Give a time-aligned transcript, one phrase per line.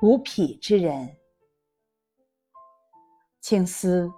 [0.00, 1.16] 无癖之人。
[3.40, 4.08] 青丝。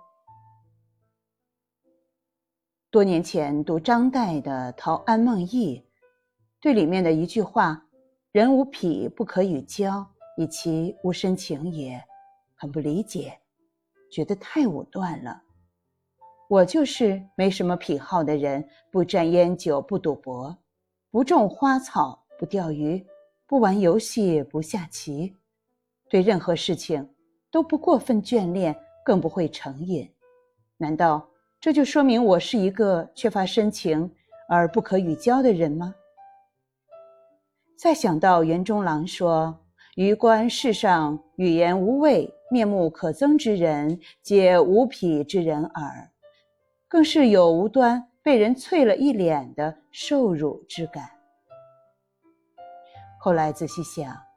[2.91, 5.79] 多年前读张岱的《陶庵梦忆》，
[6.61, 7.83] 对里面的一句话
[8.31, 12.05] “人无癖不可与交，以其无深情也”，
[12.55, 13.41] 很不理解，
[14.13, 15.43] 觉得太武断了。
[16.51, 20.55] 我就是没什么癖好的人，不沾烟酒，不赌博，
[21.11, 23.03] 不种花草，不钓鱼，
[23.47, 25.35] 不玩游戏，不下棋。
[26.11, 27.09] 对任何事情
[27.51, 30.13] 都不过分眷恋，更不会成瘾。
[30.77, 31.27] 难道
[31.61, 34.13] 这就说明我是一个缺乏深情
[34.49, 35.95] 而不可与交的人吗？
[37.79, 39.57] 再想到袁中郎说
[39.95, 46.11] ：“余观世上语言无味、面目可憎之人，皆无癖之人耳。”
[46.89, 51.09] 更是有无端被人啐了一脸的受辱之感。
[53.21, 54.30] 后来仔细想。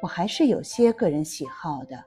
[0.00, 2.04] 我还是有些个人喜好的，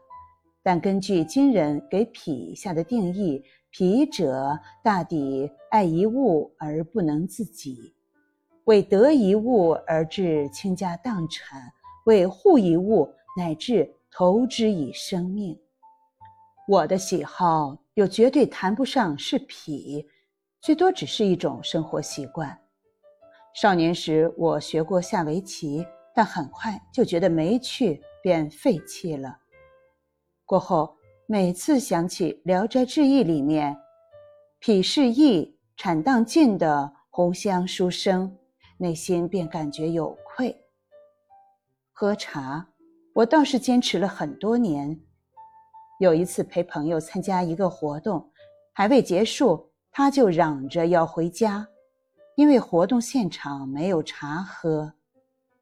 [0.64, 7.94] 但根据今人给痞下的定义，痞者大抵爱一物而不能自己，
[8.64, 11.70] 为得一物而致倾家荡产，
[12.06, 15.60] 为护一物乃至投之以生命。
[16.70, 20.06] 我的喜好又绝对谈不上是痞，
[20.62, 22.58] 最多只是一种生活习惯。
[23.54, 25.86] 少年时我学过下围棋。
[26.14, 29.38] 但很快就觉得没趣，便废弃了。
[30.46, 33.76] 过后每次想起《聊斋志异》里面
[34.62, 38.38] “痞是义，产荡尽”的红香书生，
[38.78, 40.56] 内心便感觉有愧。
[41.94, 42.68] 喝茶，
[43.14, 45.00] 我倒是坚持了很多年。
[46.00, 48.30] 有一次陪朋友参加一个活动，
[48.74, 51.68] 还未结束，他就嚷着要回家，
[52.36, 54.92] 因为活动现场没有茶喝。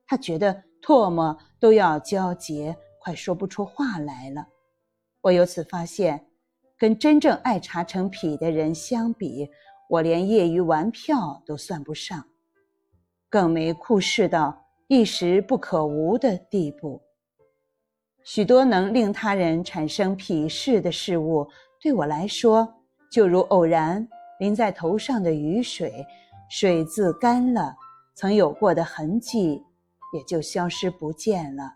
[0.10, 4.44] 他觉得唾沫都要交结，快说不出话来了。
[5.22, 6.26] 我由此发现，
[6.80, 9.48] 跟真正爱茶成癖的人相比，
[9.88, 12.26] 我连业余玩票都算不上，
[13.30, 17.00] 更没酷视到一时不可无的地步。
[18.24, 21.48] 许多能令他人产生鄙视的事物，
[21.80, 22.68] 对我来说，
[23.12, 24.08] 就如偶然
[24.40, 26.04] 淋在头上的雨水，
[26.50, 27.76] 水渍干了，
[28.16, 29.64] 曾有过的痕迹。
[30.14, 31.76] 也就消失不见了，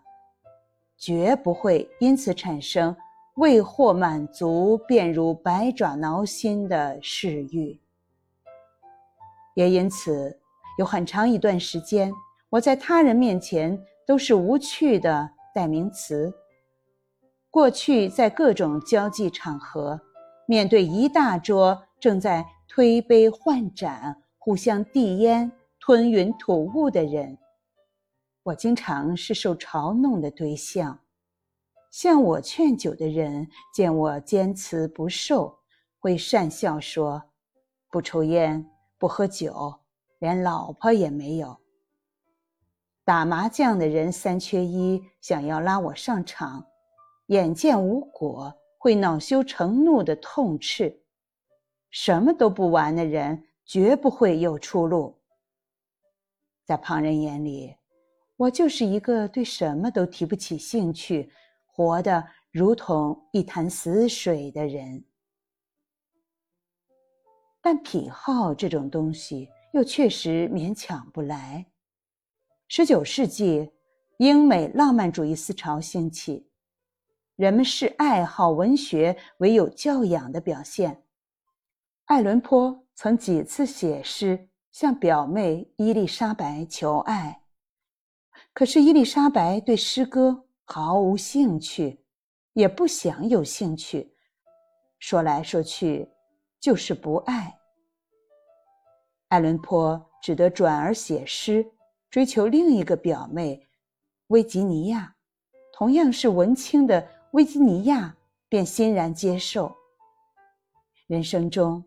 [0.98, 2.96] 绝不会因此产生
[3.36, 7.80] 未获满足便如百爪挠心的嗜欲。
[9.54, 10.38] 也因此，
[10.78, 12.12] 有很长一段时间，
[12.50, 16.32] 我在他人面前都是无趣的代名词。
[17.50, 20.00] 过去在各种交际场合，
[20.48, 27.38] 面对一大桌正在推杯换盏、互相递烟、吞云吐雾的人。
[28.44, 31.00] 我经常是受嘲弄的对象，
[31.90, 35.60] 向我劝酒的人见我坚持不受，
[35.98, 37.30] 会讪笑说
[37.88, 39.80] ：“不抽烟，不喝酒，
[40.18, 41.56] 连老婆也没有。”
[43.02, 46.66] 打麻将的人三缺一，想要拉我上场，
[47.28, 51.02] 眼见无果，会恼羞成怒的痛斥
[51.88, 55.22] ：“什么都不玩的人，绝不会有出路。”
[56.66, 57.76] 在旁人眼里。
[58.36, 61.30] 我就是一个对什么都提不起兴趣、
[61.66, 65.04] 活得如同一潭死水的人。
[67.62, 71.64] 但癖好这种东西又确实勉强不来。
[72.66, 73.70] 十九世纪，
[74.18, 76.50] 英美浪漫主义思潮兴起，
[77.36, 81.04] 人们视爱好文学为有教养的表现。
[82.06, 87.43] 爱伦坡曾几次写诗向表妹伊丽莎白求爱。
[88.54, 92.04] 可是伊丽莎白对诗歌毫无兴趣，
[92.52, 94.14] 也不想有兴趣。
[95.00, 96.08] 说来说去，
[96.60, 97.58] 就是不爱。
[99.26, 101.66] 爱伦坡只得转而写诗，
[102.08, 103.66] 追求另一个表妹
[104.28, 105.16] 维吉尼亚。
[105.72, 108.16] 同样是文青的维吉尼亚
[108.48, 109.74] 便欣然接受。
[111.08, 111.84] 人生中，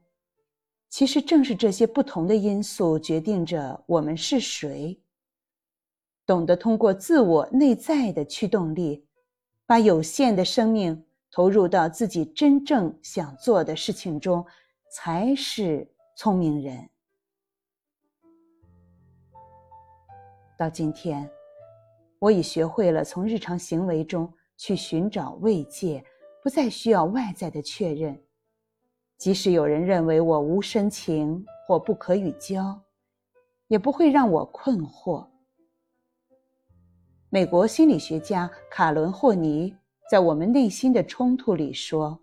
[0.90, 5.02] 其实正是这些不同的因素决定着我们是谁。
[6.27, 9.07] 懂得通过自我内在的驱动力，
[9.65, 14.45] 把有限的生命投入到自己真正想做的事情中，
[14.91, 16.89] 才是聪明人。
[20.57, 21.29] 到今天，
[22.19, 26.03] 我已学会了从日常行为中去寻找慰藉，
[26.44, 28.21] 不再需要外在的确认。
[29.18, 32.77] 即使有人认为我无深情或不可与交，
[33.69, 35.25] 也不会让我困惑。
[37.29, 39.75] 美国心理学家卡伦·霍尼
[40.09, 42.18] 在《我们内心的冲突》里说：“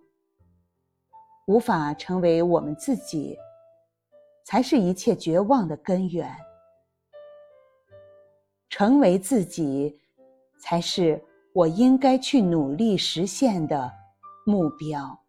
[1.46, 3.36] 无法成为我们自己，
[4.46, 6.34] 才是一切绝望的根源。
[8.70, 10.00] 成为自己，
[10.58, 11.22] 才是
[11.52, 13.92] 我应该去努力实现的
[14.46, 15.20] 目标。”